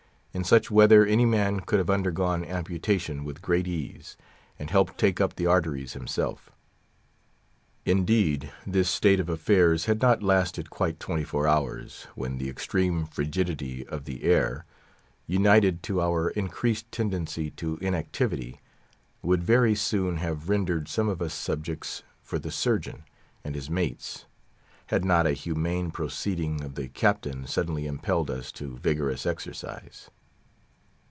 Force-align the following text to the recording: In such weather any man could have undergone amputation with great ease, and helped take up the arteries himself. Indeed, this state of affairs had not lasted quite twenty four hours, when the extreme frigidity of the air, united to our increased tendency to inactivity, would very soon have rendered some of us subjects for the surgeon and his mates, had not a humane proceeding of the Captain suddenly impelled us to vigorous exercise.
In 0.33 0.45
such 0.45 0.71
weather 0.71 1.05
any 1.05 1.25
man 1.25 1.59
could 1.59 1.79
have 1.79 1.89
undergone 1.89 2.45
amputation 2.45 3.25
with 3.25 3.41
great 3.41 3.67
ease, 3.67 4.15
and 4.57 4.69
helped 4.69 4.97
take 4.97 5.19
up 5.19 5.35
the 5.35 5.45
arteries 5.45 5.91
himself. 5.91 6.49
Indeed, 7.83 8.49
this 8.65 8.89
state 8.89 9.19
of 9.19 9.27
affairs 9.27 9.85
had 9.87 10.01
not 10.01 10.23
lasted 10.23 10.69
quite 10.69 11.01
twenty 11.01 11.25
four 11.25 11.49
hours, 11.49 12.07
when 12.15 12.37
the 12.37 12.47
extreme 12.49 13.05
frigidity 13.07 13.85
of 13.87 14.05
the 14.05 14.23
air, 14.23 14.63
united 15.27 15.83
to 15.83 15.99
our 16.01 16.29
increased 16.29 16.89
tendency 16.93 17.51
to 17.51 17.75
inactivity, 17.81 18.61
would 19.21 19.43
very 19.43 19.75
soon 19.75 20.15
have 20.19 20.47
rendered 20.47 20.87
some 20.87 21.09
of 21.09 21.21
us 21.21 21.33
subjects 21.33 22.03
for 22.21 22.39
the 22.39 22.51
surgeon 22.51 23.03
and 23.43 23.53
his 23.53 23.69
mates, 23.69 24.27
had 24.87 25.03
not 25.03 25.27
a 25.27 25.33
humane 25.33 25.91
proceeding 25.91 26.63
of 26.63 26.75
the 26.75 26.87
Captain 26.87 27.45
suddenly 27.45 27.85
impelled 27.85 28.31
us 28.31 28.49
to 28.53 28.77
vigorous 28.77 29.25
exercise. 29.25 30.09